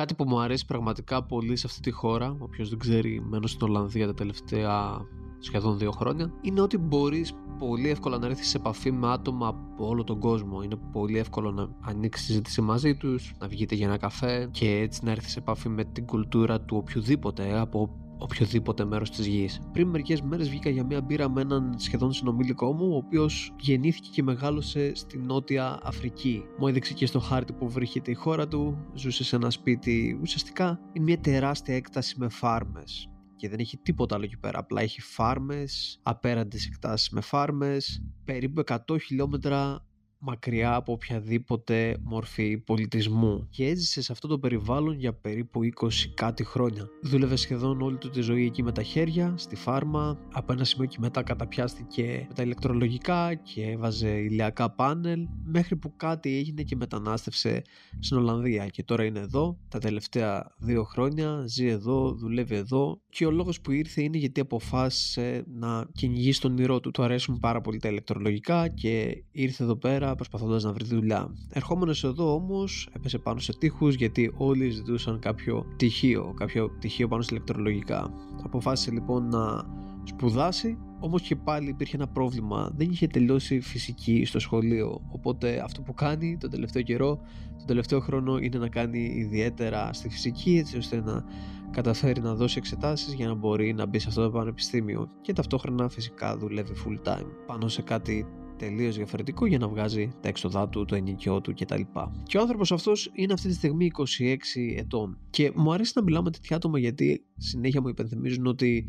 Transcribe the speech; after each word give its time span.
Κάτι 0.00 0.14
που 0.14 0.24
μου 0.24 0.40
αρέσει 0.40 0.66
πραγματικά 0.66 1.22
πολύ 1.24 1.56
σε 1.56 1.66
αυτή 1.66 1.80
τη 1.80 1.90
χώρα, 1.90 2.36
όποιος 2.38 2.68
δεν 2.68 2.78
ξέρει, 2.78 3.20
μένω 3.28 3.46
στην 3.46 3.68
Ολλανδία 3.68 4.06
τα 4.06 4.14
τελευταία 4.14 5.00
σχεδόν 5.38 5.78
δύο 5.78 5.90
χρόνια, 5.90 6.32
είναι 6.40 6.60
ότι 6.60 6.78
μπορείς 6.78 7.34
πολύ 7.58 7.88
εύκολα 7.88 8.18
να 8.18 8.26
έρθεις 8.26 8.48
σε 8.48 8.56
επαφή 8.56 8.92
με 8.92 9.12
άτομα 9.12 9.46
από 9.48 9.88
όλο 9.88 10.04
τον 10.04 10.18
κόσμο. 10.18 10.62
Είναι 10.62 10.76
πολύ 10.92 11.18
εύκολο 11.18 11.50
να 11.50 11.68
ανοίξεις 11.80 12.26
συζήτηση 12.26 12.60
μαζί 12.60 12.96
τους, 12.96 13.34
να 13.38 13.48
βγείτε 13.48 13.74
για 13.74 13.86
ένα 13.86 13.96
καφέ 13.96 14.48
και 14.50 14.70
έτσι 14.70 15.04
να 15.04 15.10
έρθεις 15.10 15.32
σε 15.32 15.38
επαφή 15.38 15.68
με 15.68 15.84
την 15.84 16.06
κουλτούρα 16.06 16.60
του 16.60 16.76
οποιοδήποτε 16.76 17.58
από 17.58 17.90
οποιοδήποτε 18.20 18.84
μέρος 18.84 19.10
της 19.10 19.26
γης. 19.26 19.60
Πριν 19.72 19.88
μερικές 19.88 20.22
μέρες 20.22 20.48
βγήκα 20.48 20.70
για 20.70 20.84
μία 20.84 21.00
μπύρα 21.00 21.28
με 21.28 21.40
έναν 21.40 21.74
σχεδόν 21.76 22.12
συνομιλικό 22.12 22.72
μου, 22.72 22.92
ο 22.92 22.96
οποίος 22.96 23.54
γεννήθηκε 23.60 24.08
και 24.12 24.22
μεγάλωσε 24.22 24.94
στη 24.94 25.18
Νότια 25.18 25.80
Αφρική. 25.82 26.42
Μου 26.58 26.66
έδειξε 26.66 26.94
και 26.94 27.06
στο 27.06 27.20
χάρτη 27.20 27.52
που 27.52 27.68
βρίσκεται 27.68 28.10
η 28.10 28.14
χώρα 28.14 28.48
του, 28.48 28.86
ζούσε 28.94 29.24
σε 29.24 29.36
ένα 29.36 29.50
σπίτι 29.50 30.18
ουσιαστικά 30.22 30.80
είναι 30.92 31.04
μια 31.04 31.18
τεράστια 31.20 31.74
έκταση 31.74 32.14
με 32.18 32.28
φάρμες 32.28 33.10
και 33.40 33.48
δεν 33.48 33.58
έχει 33.58 33.76
τίποτα 33.76 34.14
άλλο 34.14 34.24
εκεί 34.24 34.38
πέρα. 34.38 34.58
Απλά 34.58 34.80
έχει 34.80 35.00
φάρμες, 35.00 36.00
απέραντες 36.02 36.66
εκτάσεις 36.66 37.10
με 37.10 37.20
φάρμες, 37.20 38.02
περίπου 38.24 38.60
100 38.60 38.76
χιλιόμετρα 39.00 39.84
μακριά 40.20 40.74
από 40.74 40.92
οποιαδήποτε 40.92 41.96
μορφή 42.02 42.58
πολιτισμού 42.58 43.46
και 43.50 43.66
έζησε 43.66 44.02
σε 44.02 44.12
αυτό 44.12 44.28
το 44.28 44.38
περιβάλλον 44.38 44.94
για 44.94 45.12
περίπου 45.12 45.60
20 45.80 45.88
κάτι 46.14 46.44
χρόνια. 46.44 46.88
Δούλευε 47.02 47.36
σχεδόν 47.36 47.80
όλη 47.80 47.96
του 47.96 48.10
τη 48.10 48.20
ζωή 48.20 48.44
εκεί 48.44 48.62
με 48.62 48.72
τα 48.72 48.82
χέρια, 48.82 49.34
στη 49.36 49.56
φάρμα, 49.56 50.18
από 50.32 50.52
ένα 50.52 50.64
σημείο 50.64 50.86
και 50.86 50.96
μετά 51.00 51.22
καταπιάστηκε 51.22 52.24
με 52.28 52.34
τα 52.34 52.42
ηλεκτρολογικά 52.42 53.34
και 53.34 53.66
έβαζε 53.66 54.08
ηλιακά 54.08 54.70
πάνελ 54.70 55.28
μέχρι 55.44 55.76
που 55.76 55.96
κάτι 55.96 56.36
έγινε 56.36 56.62
και 56.62 56.76
μετανάστευσε 56.76 57.62
στην 57.98 58.16
Ολλανδία 58.16 58.66
και 58.66 58.82
τώρα 58.82 59.04
είναι 59.04 59.18
εδώ 59.18 59.58
τα 59.68 59.78
τελευταία 59.78 60.54
δύο 60.58 60.84
χρόνια, 60.84 61.44
ζει 61.46 61.66
εδώ, 61.66 62.12
δουλεύει 62.12 62.54
εδώ 62.54 63.00
και 63.08 63.26
ο 63.26 63.30
λόγος 63.30 63.60
που 63.60 63.70
ήρθε 63.70 64.02
είναι 64.02 64.18
γιατί 64.18 64.40
αποφάσισε 64.40 65.44
να 65.46 65.86
κυνηγήσει 65.92 66.40
τον 66.40 66.58
ήρω 66.58 66.80
του. 66.80 66.90
Του 66.90 67.02
αρέσουν 67.02 67.38
πάρα 67.38 67.60
πολύ 67.60 67.78
τα 67.78 67.88
ηλεκτρολογικά 67.88 68.68
και 68.68 69.24
ήρθε 69.30 69.64
εδώ 69.64 69.76
πέρα 69.76 70.09
προσπαθώντας 70.14 70.62
να 70.62 70.72
βρει 70.72 70.84
δουλειά. 70.84 71.34
Ερχόμενος 71.52 72.04
εδώ 72.04 72.34
όμως 72.34 72.88
έπεσε 72.92 73.18
πάνω 73.18 73.38
σε 73.38 73.52
τείχους 73.58 73.94
γιατί 73.94 74.32
όλοι 74.36 74.70
ζητούσαν 74.70 75.18
κάποιο 75.18 75.66
πτυχίο, 75.74 76.34
κάποιο 76.36 76.70
πτυχίο 76.70 77.08
πάνω 77.08 77.22
σε 77.22 77.28
ηλεκτρολογικά. 77.32 78.12
Αποφάσισε 78.42 78.90
λοιπόν 78.90 79.28
να 79.28 79.64
σπουδάσει 80.04 80.78
Όμως 81.02 81.22
και 81.22 81.36
πάλι 81.36 81.68
υπήρχε 81.68 81.96
ένα 81.96 82.08
πρόβλημα. 82.08 82.70
Δεν 82.76 82.90
είχε 82.90 83.06
τελειώσει 83.06 83.60
φυσική 83.60 84.24
στο 84.24 84.38
σχολείο. 84.38 85.00
Οπότε 85.08 85.60
αυτό 85.64 85.82
που 85.82 85.94
κάνει 85.94 86.36
τον 86.40 86.50
τελευταίο 86.50 86.82
καιρό, 86.82 87.20
τον 87.56 87.66
τελευταίο 87.66 88.00
χρόνο, 88.00 88.38
είναι 88.38 88.58
να 88.58 88.68
κάνει 88.68 89.12
ιδιαίτερα 89.16 89.92
στη 89.92 90.08
φυσική 90.08 90.56
έτσι 90.58 90.76
ώστε 90.76 91.00
να 91.00 91.24
καταφέρει 91.70 92.20
να 92.20 92.34
δώσει 92.34 92.58
εξετάσεις 92.58 93.12
για 93.12 93.26
να 93.26 93.34
μπορεί 93.34 93.72
να 93.72 93.86
μπει 93.86 93.98
σε 93.98 94.08
αυτό 94.08 94.22
το 94.22 94.30
πανεπιστήμιο. 94.30 95.10
Και 95.20 95.32
ταυτόχρονα 95.32 95.88
φυσικά 95.88 96.36
δουλεύει 96.36 96.72
full 96.86 97.08
time 97.08 97.26
πάνω 97.46 97.68
σε 97.68 97.82
κάτι 97.82 98.26
τελείως 98.60 98.96
διαφορετικό 98.96 99.46
για 99.46 99.58
να 99.58 99.68
βγάζει 99.68 100.10
τα 100.20 100.28
έξοδά 100.28 100.68
του, 100.68 100.84
το 100.84 100.94
ενοικιό 100.94 101.40
του 101.40 101.54
κτλ. 101.54 101.80
Και 102.22 102.38
ο 102.38 102.40
άνθρωπος 102.40 102.72
αυτός 102.72 103.10
είναι 103.14 103.32
αυτή 103.32 103.48
τη 103.48 103.54
στιγμή 103.54 103.90
26 104.18 104.36
ετών. 104.76 105.18
Και 105.30 105.52
μου 105.54 105.72
αρέσει 105.72 105.92
να 105.94 106.02
μιλάω 106.02 106.22
με 106.22 106.30
τέτοια 106.30 106.56
άτομα 106.56 106.78
γιατί 106.78 107.24
συνέχεια 107.36 107.80
μου 107.80 107.88
υπενθυμίζουν 107.88 108.46
ότι 108.46 108.84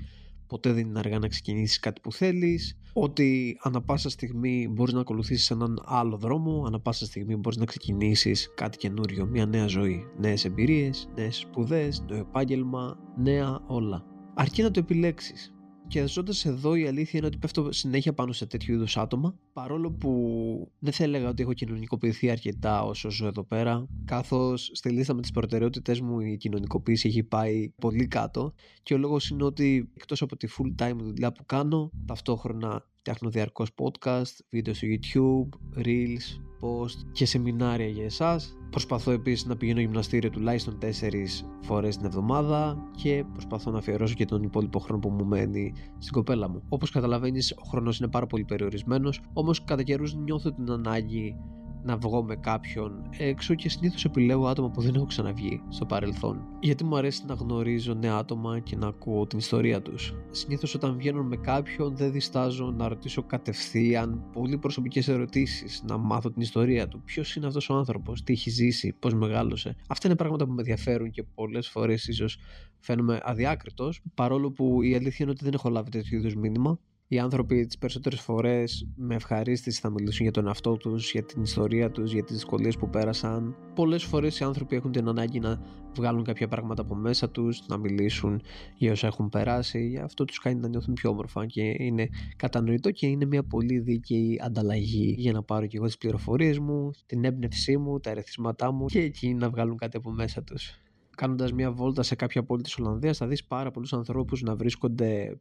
ποτέ 0.47 0.72
δεν 0.73 0.88
είναι 0.88 1.00
αργά 1.00 1.19
να 1.19 1.28
ξεκινήσεις 1.28 1.80
κάτι 1.80 2.02
που 2.02 2.11
θέλεις, 2.11 2.78
ότι 2.94 3.58
ανα 3.61 3.81
πάσα 3.81 4.09
στιγμή 4.09 4.67
μπορείς 4.72 4.94
να 4.94 5.00
ακολουθήσεις 5.00 5.52
έναν 5.52 5.81
άλλο 5.85 6.17
δρόμο, 6.17 6.63
ανα 6.67 6.80
πάσα 6.80 7.06
στιγμή 7.06 7.35
μπορείς 7.35 7.58
να 7.58 7.66
ξεκινήσεις 7.66 8.53
κάτι 8.56 8.78
καινούριο, 8.78 9.25
μια 9.25 9.45
νέα 9.45 9.67
ζωή, 9.67 10.03
νέες 10.17 10.45
εμπειρίες, 10.45 11.09
νέες 11.16 11.38
σπουδές, 11.38 12.03
νέο 12.09 12.19
επάγγελμα, 12.19 12.97
νέα 13.17 13.59
όλα. 13.67 14.06
Αρκεί 14.33 14.61
να 14.61 14.72
το 14.72 14.80
επιλέξεις. 14.80 15.53
Και 15.92 16.08
ζώντας 16.08 16.45
εδώ, 16.45 16.75
η 16.75 16.88
αλήθεια 16.88 17.20
είναι 17.20 17.28
ότι 17.28 17.38
πέφτω 17.38 17.72
συνέχεια 17.72 18.14
πάνω 18.14 18.31
σε 18.31 18.45
τέτοιου 18.45 18.73
είδους 18.73 18.97
άτομα. 18.97 19.35
Παρόλο 19.53 19.91
που 19.91 20.72
δεν 20.79 20.94
θα 20.94 21.03
έλεγα 21.03 21.29
ότι 21.29 21.41
έχω 21.41 21.53
κοινωνικοποιηθεί 21.53 22.29
αρκετά 22.29 22.84
όσο 22.84 23.09
ζω 23.09 23.28
εδώ 23.28 23.44
πέρα, 23.44 23.88
καθώς 24.06 24.72
στη 24.74 24.90
λίστα 24.90 25.13
με 25.13 25.22
τις 25.22 25.31
προτεραιότητέ 25.31 25.97
μου 26.01 26.19
η 26.19 26.38
κοινωνικοποίηση 26.38 27.07
έχει 27.07 27.24
πάει 27.24 27.69
πολύ 27.80 28.07
κάτω. 28.07 28.53
Και 28.84 28.94
ο 28.94 28.97
λόγος 28.97 29.30
είναι 29.30 29.44
ότι 29.44 29.90
εκτός 29.94 30.22
από 30.22 30.38
τη 30.38 30.47
full 30.57 30.84
time 30.84 30.96
δουλειά 30.97 31.31
που 31.31 31.46
κάνω, 31.46 31.91
ταυτόχρονα 32.06 32.88
φτιάχνω 33.00 33.30
διαρκώς 33.30 33.69
podcast, 33.75 34.35
βίντεο 34.50 34.74
στο 34.74 34.88
YouTube, 34.88 35.80
reels, 35.85 36.50
post 36.61 37.05
και 37.11 37.25
σεμινάρια 37.25 37.88
για 37.88 38.03
εσάς. 38.03 38.55
Προσπαθώ 38.69 39.11
επίσης 39.11 39.45
να 39.45 39.55
πηγαίνω 39.57 39.79
γυμναστήριο 39.79 40.29
τουλάχιστον 40.29 40.77
4 40.77 41.45
φορές 41.61 41.97
την 41.97 42.05
εβδομάδα 42.05 42.77
και 42.95 43.25
προσπαθώ 43.31 43.72
να 43.72 43.77
αφιερώσω 43.77 44.16
και 44.16 44.25
τον 44.25 44.44
υπόλοιπο 44.44 44.79
χρόνο 44.79 45.00
που 45.01 45.09
μου 45.09 45.25
μένει 45.25 45.73
στην 45.97 46.13
κοπέλα 46.13 46.50
μου. 46.50 46.63
Όπως 46.69 46.91
καταλαβαίνεις 46.91 47.51
ο 47.51 47.67
χρόνος 47.67 48.00
είναι 48.00 48.09
πάρα 48.09 48.27
πολύ 48.27 48.44
περιορισμένος, 48.44 49.21
όμως 49.33 49.63
κατά 49.63 49.83
καιρούς 49.83 50.16
νιώθω 50.16 50.53
την 50.53 50.71
ανάγκη 50.71 51.35
να 51.84 51.97
βγω 51.97 52.24
με 52.24 52.36
κάποιον 52.36 53.09
έξω 53.18 53.56
και 53.56 53.69
συνήθως 53.69 54.06
επιλέγω 54.06 54.47
άτομα 54.47 54.69
που 54.69 54.81
δεν 54.81 54.96
έχω 54.96 55.06
ξαναβγεί 55.06 55.62
στο 55.69 55.86
παρελθόν. 55.86 56.42
Γιατί 56.59 56.84
μου 56.84 56.97
αρέσει 56.97 57.25
να 57.25 57.34
γνωρίζω 57.34 57.94
νέα 57.94 58.16
άτομα 58.16 58.59
και 58.59 58.75
να 58.75 58.88
ακούω 58.88 59.28
την 59.28 59.38
ιστορία 59.38 59.81
τους. 59.81 60.14
Συνήθως 60.31 60.74
όταν 60.74 60.97
βγαίνω 60.97 61.24
με 61.24 61.36
κάποιον 61.36 61.96
δεν 61.96 62.12
διστάζω 62.12 62.72
να 62.72 62.88
ρωτήσω 62.88 63.24
κατευθείαν 63.24 64.24
πολύ 64.34 64.58
προσωπικές 64.58 65.08
ερωτήσεις, 65.08 65.84
να 65.88 65.97
μάθω 65.97 66.31
την 66.31 66.42
ιστορία 66.42 66.88
του. 66.88 67.02
Ποιος 67.06 67.36
είναι 67.36 67.47
αυτός 67.47 67.69
ο 67.69 67.74
άνθρωπος, 67.74 68.24
τι 68.24 68.34
έχει 68.34 68.50
ζήσει, 68.50 68.96
πώς 69.00 69.13
μεγάλωσε. 69.13 69.75
Αυτά 69.88 70.08
είναι 70.08 70.18
πράγματα 70.18 70.46
που 70.46 70.52
με 70.52 70.59
ενδιαφέρουν 70.59 71.12
και 71.12 71.24
πολλές 71.24 71.69
φορές 71.69 72.08
ίσως 72.08 72.38
φαίνομαι 72.80 73.19
αδιάκριτος, 73.24 74.02
παρόλο 74.13 74.52
που 74.52 74.81
η 74.81 74.96
αλήθεια 74.96 75.18
είναι 75.19 75.31
ότι 75.31 75.44
δεν 75.44 75.53
έχω 75.53 75.69
λάβει 75.69 75.90
τέτοιου 75.90 76.18
είδους 76.18 76.36
μήνυμα 76.36 76.80
οι 77.13 77.19
άνθρωποι 77.19 77.66
τις 77.66 77.77
περισσότερες 77.77 78.22
φορές 78.22 78.88
με 78.95 79.16
ευχαρίστηση 79.16 79.79
θα 79.79 79.89
μιλήσουν 79.89 80.23
για 80.23 80.31
τον 80.31 80.47
εαυτό 80.47 80.77
τους, 80.77 81.11
για 81.11 81.23
την 81.23 81.41
ιστορία 81.41 81.91
τους, 81.91 82.13
για 82.13 82.23
τις 82.23 82.35
δυσκολίες 82.35 82.77
που 82.77 82.89
πέρασαν. 82.89 83.55
Πολλές 83.75 84.03
φορές 84.03 84.39
οι 84.39 84.44
άνθρωποι 84.44 84.75
έχουν 84.75 84.91
την 84.91 85.07
ανάγκη 85.07 85.39
να 85.39 85.61
βγάλουν 85.95 86.23
κάποια 86.23 86.47
πράγματα 86.47 86.81
από 86.81 86.95
μέσα 86.95 87.29
τους, 87.29 87.67
να 87.67 87.77
μιλήσουν 87.77 88.41
για 88.77 88.91
όσα 88.91 89.07
έχουν 89.07 89.29
περάσει. 89.29 90.00
Αυτό 90.03 90.25
τους 90.25 90.39
κάνει 90.39 90.59
να 90.59 90.67
νιώθουν 90.67 90.94
πιο 90.94 91.09
όμορφα 91.09 91.45
και 91.45 91.75
είναι 91.77 92.09
κατανοητό 92.35 92.91
και 92.91 93.07
είναι 93.07 93.25
μια 93.25 93.44
πολύ 93.44 93.79
δίκαιη 93.79 94.41
ανταλλαγή 94.44 95.16
για 95.17 95.31
να 95.31 95.44
πάρω 95.44 95.66
και 95.66 95.77
εγώ 95.77 95.85
τις 95.85 95.97
πληροφορίες 95.97 96.59
μου, 96.59 96.91
την 97.05 97.25
έμπνευσή 97.25 97.77
μου, 97.77 98.00
τα 98.00 98.09
ερεθίσματά 98.09 98.71
μου 98.71 98.85
και 98.85 99.00
εκεί 99.00 99.33
να 99.33 99.50
βγάλουν 99.50 99.77
κάτι 99.77 99.97
από 99.97 100.11
μέσα 100.11 100.44
τους 100.44 100.81
κάνοντας 101.16 101.53
μια 101.53 101.72
βόλτα 101.72 102.03
σε 102.03 102.16
κάποια 102.16 102.44
πόλη 102.44 102.61
της 102.61 102.77
Ολλανδίας, 102.77 103.17
θα 103.17 103.27
δεις 103.27 103.44
πάρα 103.45 103.72
πολλούς 103.72 103.94
ανθρώπους 103.94 104.41
να 104.41 104.55
βρίσκονται 104.55 105.39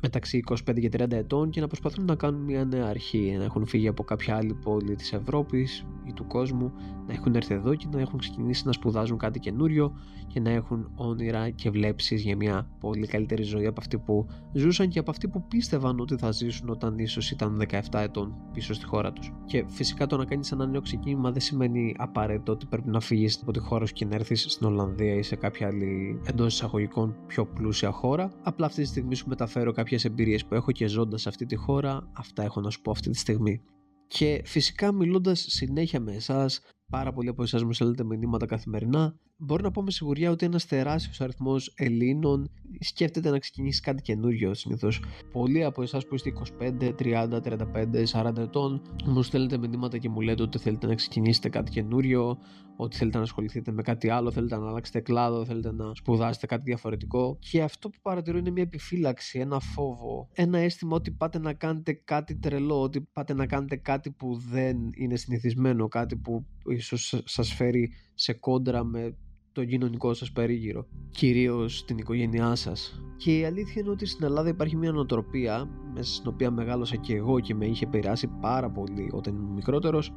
μεταξύ 0.00 0.42
25 0.50 0.80
και 0.80 0.88
30 0.88 1.12
ετών 1.12 1.50
και 1.50 1.60
να 1.60 1.66
προσπαθούν 1.66 2.04
να 2.04 2.14
κάνουν 2.14 2.40
μια 2.40 2.64
νέα 2.64 2.86
αρχή, 2.86 3.34
να 3.38 3.44
έχουν 3.44 3.66
φύγει 3.66 3.88
από 3.88 4.02
κάποια 4.02 4.36
άλλη 4.36 4.54
πόλη 4.54 4.94
της 4.94 5.12
Ευρώπης 5.12 5.86
ή 6.04 6.12
του 6.12 6.26
κόσμου, 6.26 6.72
να 7.06 7.12
έχουν 7.12 7.34
έρθει 7.34 7.54
εδώ 7.54 7.74
και 7.74 7.86
να 7.92 8.00
έχουν 8.00 8.18
ξεκινήσει 8.18 8.66
να 8.66 8.72
σπουδάζουν 8.72 9.18
κάτι 9.18 9.38
καινούριο 9.38 9.92
και 10.26 10.40
να 10.40 10.50
έχουν 10.50 10.90
όνειρα 10.94 11.50
και 11.50 11.70
βλέψεις 11.70 12.22
για 12.22 12.36
μια 12.36 12.68
πολύ 12.80 13.06
καλύτερη 13.06 13.42
ζωή 13.42 13.66
από 13.66 13.80
αυτή 13.80 13.98
που 13.98 14.26
ζούσαν 14.52 14.88
και 14.88 14.98
από 14.98 15.10
αυτή 15.10 15.28
που 15.28 15.46
πίστευαν 15.46 16.00
ότι 16.00 16.16
θα 16.16 16.30
ζήσουν 16.30 16.68
όταν 16.68 16.98
ίσως 16.98 17.30
ήταν 17.30 17.62
17 17.70 17.80
ετών 17.92 18.34
πίσω 18.52 18.74
στη 18.74 18.84
χώρα 18.84 19.12
τους. 19.12 19.32
Και 19.44 19.64
φυσικά 19.68 20.06
το 20.06 20.16
να 20.16 20.24
κάνεις 20.24 20.52
ένα 20.52 20.66
νέο 20.66 20.80
ξεκίνημα 20.80 21.30
δεν 21.30 21.40
σημαίνει 21.40 21.94
απαραίτητο 21.98 22.52
ότι 22.52 22.66
πρέπει 22.66 22.88
να 22.88 23.00
φύγεις 23.00 23.38
από 23.42 23.52
τη 23.52 23.58
χώρα 23.58 23.86
σου 23.86 23.92
και 23.92 24.04
να 24.04 24.14
έρθεις 24.14 24.46
στην 24.48 24.66
Ολλανδία 24.66 25.01
ή 25.04 25.22
σε 25.22 25.36
κάποια 25.36 25.66
άλλη 25.66 26.20
εντός 26.24 26.54
εισαγωγικών 26.54 27.16
πιο 27.26 27.46
πλούσια 27.46 27.90
χώρα. 27.90 28.32
Απλά 28.42 28.66
αυτή 28.66 28.82
τη 28.82 28.88
στιγμή 28.88 29.14
σου 29.14 29.28
μεταφέρω 29.28 29.72
κάποιες 29.72 30.04
εμπειρίες 30.04 30.44
που 30.44 30.54
έχω 30.54 30.72
και 30.72 30.86
ζώντας 30.86 31.20
σε 31.20 31.28
αυτή 31.28 31.46
τη 31.46 31.56
χώρα. 31.56 32.10
Αυτά 32.12 32.42
έχω 32.42 32.60
να 32.60 32.70
σου 32.70 32.80
πω 32.80 32.90
αυτή 32.90 33.10
τη 33.10 33.18
στιγμή. 33.18 33.62
Και 34.06 34.42
φυσικά 34.44 34.92
μιλώντας 34.92 35.44
συνέχεια 35.48 36.00
με 36.00 36.14
εσάς, 36.14 36.60
πάρα 36.90 37.12
πολλοί 37.12 37.28
από 37.28 37.42
εσάς 37.42 37.64
μου 37.64 37.72
στέλνετε 37.72 38.04
μηνύματα 38.04 38.46
καθημερινά. 38.46 39.16
Μπορώ 39.44 39.62
να 39.62 39.70
πω 39.70 39.82
με 39.82 39.90
σιγουριά 39.90 40.30
ότι 40.30 40.46
ένας 40.46 40.66
τεράστιος 40.66 41.20
αριθμός 41.20 41.72
Ελλήνων 41.76 42.50
σκέφτεται 42.80 43.30
να 43.30 43.38
ξεκινήσει 43.38 43.80
κάτι 43.80 44.02
καινούριο 44.02 44.54
συνήθως. 44.54 45.02
Πολλοί 45.32 45.64
από 45.64 45.82
εσάς 45.82 46.06
που 46.06 46.14
είστε 46.14 46.32
25, 46.60 46.94
30, 46.98 47.40
35, 47.40 48.06
40 48.06 48.36
ετών 48.36 48.82
μου 49.04 49.22
στέλνετε 49.22 49.58
μηνύματα 49.58 49.98
και 49.98 50.08
μου 50.08 50.20
λέτε 50.20 50.42
ότι 50.42 50.58
θέλετε 50.58 50.86
να 50.86 50.94
ξεκινήσετε 50.94 51.48
κάτι 51.48 51.70
καινούριο, 51.70 52.38
ότι 52.76 52.96
θέλετε 52.96 53.16
να 53.16 53.22
ασχοληθείτε 53.22 53.72
με 53.72 53.82
κάτι 53.82 54.08
άλλο, 54.08 54.30
θέλετε 54.30 54.56
να 54.56 54.68
αλλάξετε 54.68 55.00
κλάδο, 55.00 55.44
θέλετε 55.44 55.72
να 55.72 55.94
σπουδάσετε 55.94 56.46
κάτι 56.46 56.62
διαφορετικό. 56.62 57.36
Και 57.40 57.62
αυτό 57.62 57.88
που 57.88 57.98
παρατηρώ 58.02 58.38
είναι 58.38 58.50
μια 58.50 58.62
επιφύλαξη, 58.62 59.38
ένα 59.38 59.60
φόβο, 59.60 60.28
ένα 60.32 60.58
αίσθημα 60.58 60.96
ότι 60.96 61.10
πάτε 61.10 61.38
να 61.38 61.52
κάνετε 61.52 61.92
κάτι 61.92 62.36
τρελό, 62.36 62.82
ότι 62.82 63.00
πάτε 63.00 63.34
να 63.34 63.46
κάνετε 63.46 63.76
κάτι 63.76 64.10
που 64.10 64.40
δεν 64.50 64.76
είναι 64.94 65.16
συνηθισμένο, 65.16 65.88
κάτι 65.88 66.16
που 66.16 66.46
ίσως 66.66 67.22
σας 67.24 67.52
φέρει 67.52 67.92
σε 68.14 68.32
κόντρα 68.32 68.84
με 68.84 69.16
το 69.52 69.64
κοινωνικό 69.64 70.14
σας 70.14 70.32
περίγυρο, 70.32 70.86
κυρίως 71.10 71.84
την 71.84 71.98
οικογένειά 71.98 72.54
σας. 72.54 73.02
Και 73.16 73.38
η 73.38 73.44
αλήθεια 73.44 73.82
είναι 73.82 73.90
ότι 73.90 74.06
στην 74.06 74.24
Ελλάδα 74.24 74.48
υπάρχει 74.48 74.76
μια 74.76 74.92
νοοτροπία 74.92 75.68
μέσα 75.94 76.14
στην 76.14 76.30
οποία 76.32 76.50
μεγάλωσα 76.50 76.96
και 76.96 77.14
εγώ 77.14 77.40
και 77.40 77.54
με 77.54 77.66
είχε 77.66 77.84
επηρεάσει 77.84 78.26
πάρα 78.40 78.70
πολύ 78.70 79.10
όταν 79.12 79.34
ήμουν 79.34 79.54
μικρότερος 79.54 80.12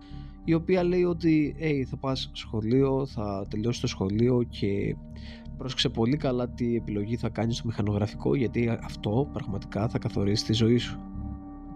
η 0.46 0.54
οποία 0.54 0.84
λέει 0.84 1.04
ότι 1.04 1.56
hey, 1.60 1.84
θα 1.90 1.98
πας 1.98 2.30
σχολείο, 2.34 3.06
θα 3.06 3.46
τελειώσεις 3.50 3.82
το 3.82 3.88
σχολείο 3.88 4.44
και 4.50 4.96
πρόσεξε 5.58 5.90
πολύ 5.90 6.18
καλά 6.18 6.50
τι 6.50 6.76
επιλογή 6.76 7.16
θα 7.16 7.30
κάνεις 7.30 7.58
στο 7.58 7.68
μηχανογραφικό 7.68 8.36
γιατί 8.36 8.78
αυτό 8.82 9.30
πραγματικά 9.34 9.88
θα 9.88 9.98
καθορίσει 9.98 10.46
τη 10.46 10.54
ζωή 10.54 10.78
σου 10.78 11.00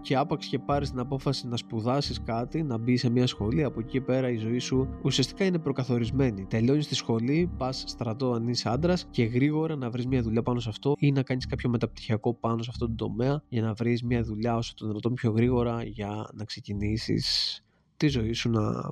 και 0.00 0.16
άπαξ 0.16 0.46
και 0.46 0.58
πάρεις 0.58 0.90
την 0.90 0.98
απόφαση 0.98 1.48
να 1.48 1.56
σπουδάσεις 1.56 2.22
κάτι, 2.22 2.62
να 2.62 2.78
μπει 2.78 2.96
σε 2.96 3.10
μια 3.10 3.26
σχολή, 3.26 3.62
από 3.64 3.80
εκεί 3.80 4.00
πέρα 4.00 4.30
η 4.30 4.36
ζωή 4.36 4.58
σου 4.58 4.88
ουσιαστικά 5.02 5.44
είναι 5.44 5.58
προκαθορισμένη. 5.58 6.44
Τελειώνεις 6.44 6.86
τη 6.86 6.94
σχολή, 6.94 7.50
πας 7.56 7.84
στρατό 7.86 8.32
αν 8.32 8.48
είσαι 8.48 8.68
άντρας 8.68 9.06
και 9.10 9.24
γρήγορα 9.24 9.76
να 9.76 9.90
βρεις 9.90 10.06
μια 10.06 10.22
δουλειά 10.22 10.42
πάνω 10.42 10.60
σε 10.60 10.68
αυτό 10.68 10.94
ή 10.98 11.12
να 11.12 11.22
κάνεις 11.22 11.46
κάποιο 11.46 11.70
μεταπτυχιακό 11.70 12.34
πάνω 12.34 12.62
σε 12.62 12.70
αυτό 12.72 12.86
το 12.86 12.94
τομέα 12.94 13.42
για 13.48 13.62
να 13.62 13.72
βρεις 13.72 14.02
μια 14.02 14.22
δουλειά 14.22 14.56
όσο 14.56 14.74
το 14.76 14.86
δυνατόν 14.86 15.14
πιο 15.14 15.30
γρήγορα 15.30 15.82
για 15.84 16.28
να 16.32 16.44
ξεκινήσεις 16.44 17.62
τη 18.00 18.08
ζωή 18.08 18.32
σου, 18.32 18.50
να 18.50 18.90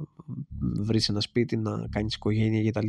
βρεις 0.59 1.09
ένα 1.09 1.21
σπίτι, 1.21 1.57
να 1.57 1.87
κάνεις 1.91 2.15
οικογένεια 2.15 2.71
κτλ. 2.71 2.87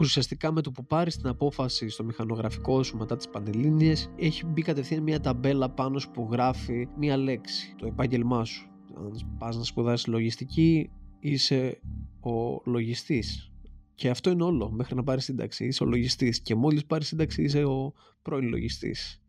Ουσιαστικά 0.00 0.52
με 0.52 0.60
το 0.60 0.70
που 0.70 0.86
πάρεις 0.86 1.16
την 1.16 1.26
απόφαση 1.26 1.88
στο 1.88 2.04
μηχανογραφικό 2.04 2.82
σου 2.82 2.96
μετά 2.96 3.16
τις 3.16 3.28
πανελλήνιες 3.28 4.10
έχει 4.16 4.46
μπει 4.46 4.62
κατευθείαν 4.62 5.02
μια 5.02 5.20
ταμπέλα 5.20 5.70
πάνω 5.70 5.98
σου 5.98 6.10
που 6.10 6.28
γράφει 6.30 6.88
μια 6.98 7.16
λέξη, 7.16 7.74
το 7.78 7.86
επάγγελμά 7.86 8.44
σου. 8.44 8.68
Αν 8.96 9.36
πας 9.38 9.56
να 9.56 9.64
σπουδάσεις 9.64 10.06
λογιστική 10.06 10.90
είσαι 11.20 11.80
ο 12.20 12.62
λογιστής 12.64 13.52
και 13.94 14.10
αυτό 14.10 14.30
είναι 14.30 14.42
όλο 14.42 14.70
μέχρι 14.70 14.94
να 14.94 15.02
πάρεις 15.02 15.24
σύνταξη. 15.24 15.64
Είσαι 15.64 15.82
ο 15.82 15.86
λογιστής. 15.86 16.40
Και 16.40 16.54
μόλις 16.54 16.84
πάρεις 16.86 17.06
σύνταξη, 17.06 17.42
είσαι 17.42 17.64
ο 17.64 17.92
πρώην 18.22 18.48
λογιστής 18.48 19.19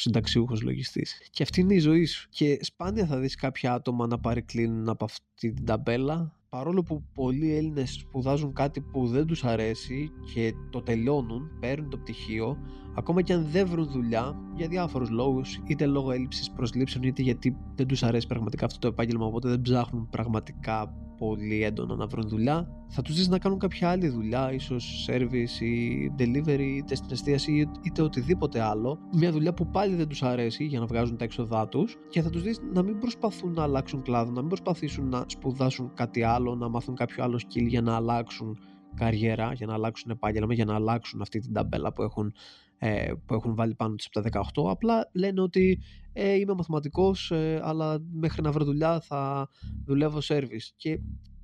συνταξιούχος 0.00 0.62
λογιστής. 0.62 1.28
Και 1.30 1.42
αυτή 1.42 1.60
είναι 1.60 1.74
η 1.74 1.78
ζωή 1.78 2.04
σου. 2.04 2.28
Και 2.30 2.58
σπάνια 2.60 3.06
θα 3.06 3.18
δεις 3.18 3.34
κάποια 3.34 3.72
άτομα 3.72 4.06
να 4.06 4.18
παρεκκλίνουν 4.18 4.88
από 4.88 5.04
αυτή 5.04 5.52
την 5.52 5.64
ταμπέλα. 5.64 6.34
Παρόλο 6.48 6.82
που 6.82 7.04
πολλοί 7.14 7.54
Έλληνες 7.54 7.92
σπουδάζουν 7.92 8.52
κάτι 8.52 8.80
που 8.80 9.06
δεν 9.06 9.26
τους 9.26 9.44
αρέσει 9.44 10.10
και 10.34 10.52
το 10.70 10.82
τελειώνουν, 10.82 11.50
παίρνουν 11.60 11.90
το 11.90 11.98
πτυχίο, 11.98 12.58
ακόμα 12.96 13.22
και 13.22 13.32
αν 13.32 13.46
δεν 13.50 13.66
βρουν 13.66 13.88
δουλειά 13.88 14.34
για 14.56 14.68
διάφορους 14.68 15.10
λόγους, 15.10 15.60
είτε 15.66 15.86
λόγω 15.86 16.10
έλλειψης 16.10 16.50
προσλήψεων, 16.50 17.04
είτε 17.04 17.22
γιατί 17.22 17.56
δεν 17.74 17.86
τους 17.86 18.02
αρέσει 18.02 18.26
πραγματικά 18.26 18.66
αυτό 18.66 18.78
το 18.78 18.86
επάγγελμα, 18.86 19.26
οπότε 19.26 19.48
δεν 19.48 19.60
ψάχνουν 19.60 20.08
πραγματικά 20.10 20.94
πολύ 21.18 21.62
έντονα 21.62 21.94
να 21.94 22.06
βρουν 22.06 22.28
δουλειά, 22.28 22.68
θα 22.88 23.02
τους 23.02 23.14
δει 23.22 23.28
να 23.28 23.38
κάνουν 23.38 23.58
κάποια 23.58 23.90
άλλη 23.90 24.08
δουλειά, 24.08 24.52
ίσως 24.52 25.08
service 25.10 25.60
ή 25.60 26.10
delivery, 26.18 26.74
είτε 26.76 26.94
στην 26.94 27.10
εστίαση 27.10 27.68
είτε 27.82 28.02
οτιδήποτε 28.02 28.60
άλλο. 28.60 28.98
Μια 29.12 29.32
δουλειά 29.32 29.54
που 29.54 29.66
πάλι 29.66 29.94
δεν 29.94 30.08
τους 30.08 30.22
αρέσει 30.22 30.64
για 30.64 30.80
να 30.80 30.86
βγάζουν 30.86 31.16
τα 31.16 31.24
έξοδά 31.24 31.68
τους 31.68 31.96
και 32.08 32.22
θα 32.22 32.30
τους 32.30 32.42
δει 32.42 32.56
να 32.72 32.82
μην 32.82 32.98
προσπαθούν 32.98 33.52
να 33.52 33.62
αλλάξουν 33.62 34.02
κλάδο, 34.02 34.30
να 34.30 34.40
μην 34.40 34.48
προσπαθήσουν 34.48 35.08
να 35.08 35.24
σπουδάσουν 35.26 35.90
κάτι 35.94 36.22
άλλο, 36.22 36.54
να 36.54 36.68
μάθουν 36.68 36.94
κάποιο 36.94 37.24
άλλο 37.24 37.40
skill 37.42 37.66
για 37.66 37.80
να 37.82 37.94
αλλάξουν 37.94 38.58
καριέρα, 38.94 39.52
για 39.52 39.66
να 39.66 39.74
αλλάξουν 39.74 40.10
επάγγελμα, 40.10 40.54
για 40.54 40.64
να 40.64 40.74
αλλάξουν 40.74 41.20
αυτή 41.20 41.38
την 41.38 41.52
ταμπέλα 41.52 41.92
που 41.92 42.02
έχουν 42.02 42.32
ε, 42.82 43.12
που 43.26 43.34
έχουν 43.34 43.54
βάλει 43.54 43.74
πάνω 43.74 43.94
τους 43.94 44.08
από 44.12 44.30
τα 44.30 44.42
18 44.64 44.70
απλά 44.70 45.10
λένε 45.12 45.40
ότι 45.40 45.78
ε, 46.12 46.34
είμαι 46.34 46.54
μαθηματικός 46.54 47.30
ε, 47.30 47.60
αλλά 47.62 47.98
μέχρι 48.12 48.42
να 48.42 48.52
βρω 48.52 48.64
δουλειά 48.64 49.00
θα 49.00 49.48
δουλεύω 49.84 50.18
service. 50.22 50.68
Και 50.76 51.00